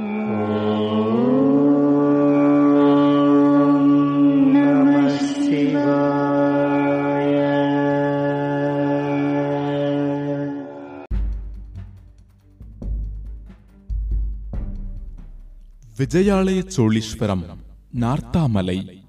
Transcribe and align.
Mm. 0.00 0.39
Vijayalaya 16.00 16.68
Choleeswaram 16.76 17.44
Narthamalai. 18.00 19.02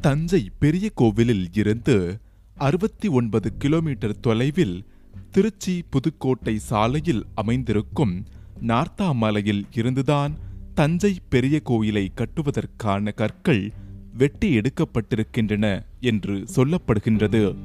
Thanjai 0.00 0.50
பெரிய 0.58 0.90
கோவிலில் 0.94 1.48
இருந்து 1.52 2.20
அறுபத்தி 2.54 3.08
ஒன்பது 3.08 3.56
கிலோமீட்டர் 3.56 4.20
தொலைவில் 4.20 4.84
திருச்சி 5.30 5.84
புதுக்கோட்டை 5.90 6.58
சாலையில் 6.58 7.24
அமைந்திருக்கும் 7.34 8.26
நார்த்தாமலையில் 8.60 9.64
இருந்துதான் 9.72 10.38
தஞ்சை 10.74 11.18
பெரிய 11.28 11.60
கோயிலை 11.60 12.12
கட்டுவதற்கான 12.14 13.14
கற்கள் 13.14 13.72
வெட்டி 14.14 14.58
எடுக்கப்பட்டிருக்கின்றன 14.58 15.84
என்று 16.00 16.46
சொல்லப்படுகின்றது. 16.56 17.56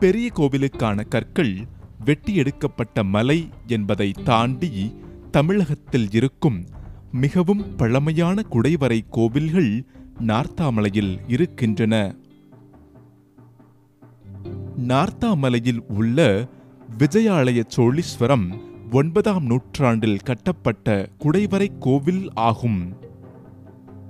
பெரிய 0.00 0.30
கோவிலுக்கான 0.36 1.08
கற்கள் 1.08 1.66
வெட்டி 2.04 2.34
எடுக்கப்பட்ட 2.34 3.02
மலை 3.02 3.48
என்பதை 3.66 4.12
தாண்டி 4.24 4.94
தமிழகத்தில் 5.30 6.08
இருக்கும் 6.12 6.64
மிகவும் 7.12 7.76
பழமையான 7.76 8.42
குடைவரை 8.50 9.00
கோவில்கள் 9.10 9.84
நார்த்தாமலையில் 10.26 11.18
இருக்கின்றன. 11.26 12.14
நார்த்தாமலையில் 14.88 15.80
உள்ள 15.88 16.48
விஜயாலய 16.98 17.62
சோழீஸ்வரம் 17.76 18.60
ஒன்பதாம் 18.92 19.44
நூற்றாண்டில் 19.44 20.18
கட்டப்பட்ட 20.18 21.08
குடைவரை 21.18 21.78
கோவில் 21.78 22.30
ஆகும். 22.34 22.96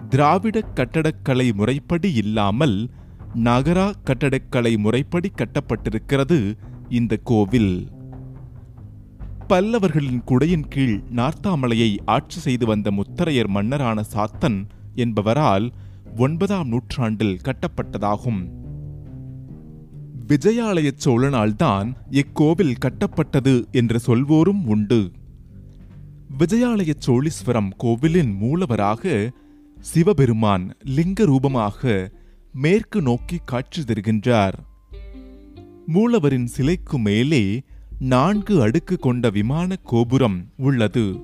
திராவிட 0.09 0.61
கட்டடக்கலை 0.61 1.53
முறைப்படி 1.53 2.15
இல்லாமல் 2.15 2.91
நகரா 3.35 3.93
கட்டடக்கலை 4.05 4.79
முறைப்படி 4.79 5.33
கட்டப்பட்டிருக்கிறது 5.37 6.57
இந்த 6.89 7.17
கோவில் 7.17 7.89
பல்லவர்களின் 9.49 10.25
குடையின் 10.25 10.69
கீழ் 10.69 11.03
நார்த்தாமலையை 11.15 11.97
ஆட்சி 12.05 12.41
செய்து 12.41 12.67
வந்த 12.67 12.91
முத்தரையர் 12.91 13.47
மன்னரான 13.47 14.05
சாத்தன் 14.13 14.65
என்பவரால் 14.95 15.71
ஒன்பதாம் 16.17 16.69
நூற்றாண்டில் 16.69 17.41
கட்டப்பட்டதாகும். 17.45 18.49
விஜயாலய 20.27 20.91
சோழனால்தான் 21.05 21.95
இக்கோவில் 22.11 22.75
கட்டப்பட்டது 22.79 23.65
என்று 23.71 24.01
சொல்வோரும் 24.07 24.65
உண்டு. 24.65 25.11
விஜயாலய 26.39 26.93
சோழீஸ்வரம் 27.07 27.71
கோவிலின் 27.77 28.39
மூலவராக 28.41 29.31
சிவபெருமான் 29.81 30.75
லிங்க 30.85 31.25
ரூபமாக 31.25 32.11
மேற்கு 32.53 33.03
நோக்கி 33.03 33.39
காட்சி 33.45 33.83
தருகின்றார். 33.83 34.55
மூலவரின் 35.87 36.45
சிலைக்கு 36.45 36.99
மேலே 36.99 37.63
நான்கு 37.99 38.63
அடுக்கு 38.63 38.99
கொண்ட 38.99 39.31
விமான 39.31 39.77
கோபுரம் 39.77 40.51
உள்ளது. 40.57 41.21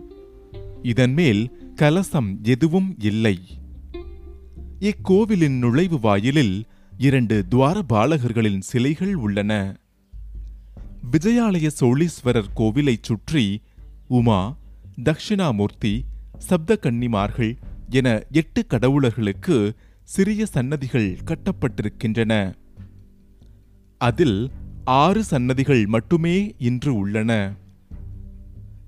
இதன் 0.82 1.12
மேல் 1.12 1.72
கலசம் 1.74 2.38
எதுவும் 2.42 2.94
இல்லை. 2.98 3.38
இக்கோவிலின் 4.80 5.58
நுழைவு 5.58 6.00
வாயிலில் 6.00 6.64
இரண்டு 6.98 7.44
துவாரபாலகர்களின் 7.50 8.60
சிலைகள் 8.60 9.14
உள்ளன. 9.14 9.76
விஜயாலய 11.10 11.70
சோழீஸ்வரர் 11.80 12.50
கோவிலைச் 12.56 13.02
சுற்றி 13.02 13.60
உமா 14.06 14.56
தக்ஷிணாமூர்த்தி 15.04 16.00
சப்தகன்னிமார்கள் 16.48 17.56
என 17.88 18.24
எட்டு 18.30 18.66
கடவுளர்களுக்கு 18.66 19.72
சிறிய 20.02 20.46
சன்னதிகள் 20.46 21.18
கட்டப்பட்டிருக்கின்றன. 21.24 22.54
அதில் 23.98 24.50
ஆறு 24.84 25.24
சன்னதிகள் 25.24 25.86
மட்டுமே 25.86 26.54
இன்று 26.58 26.94
உள்ளன. 26.94 27.54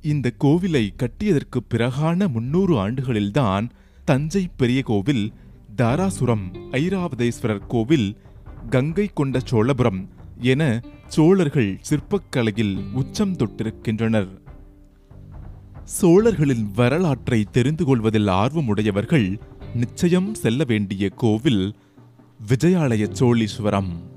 இந்த 0.02 0.32
கோவிலை 0.44 0.90
கட்டியதற்கு 0.96 1.60
பிறகான 1.70 2.28
முன்னூறு 2.28 2.88
ஆண்டுகளில்தான் 2.88 3.68
தஞ்சை 4.04 4.48
பெரிய 4.56 4.82
கோவில் 4.82 5.32
தாராசுரம் 5.76 6.54
ஐராவதேஸ்வரர் 6.72 7.66
கோவில் 7.68 8.16
கங்கை 8.70 9.10
கொண்ட 9.14 9.40
சோழபுரம் 9.44 10.08
என 10.38 10.82
சோழர்கள் 11.06 11.80
சிற்பக்கலையில் 11.90 12.92
உச்சம் 12.92 13.36
தொட்டிருக்கின்றனர். 13.36 14.28
சோழர்களின் 15.84 16.70
வரலாற்றை 16.74 17.44
தெரிந்து 17.44 17.84
கொள்வதில் 17.84 18.26
ஆர்வமுடையவர்கள் 18.26 19.38
நிச்சயம் 19.74 20.34
செல்ல 20.34 20.64
வேண்டிய 20.64 21.08
கோவில் 21.08 21.74
விஜயாலய 22.48 23.08
சோழீஸ்வரம். 23.12 24.13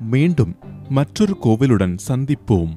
மீண்டும் 0.00 0.56
மற்றொரு 0.88 1.38
கோவிலுடன் 1.38 1.96
சந்திப்போம். 2.08 2.76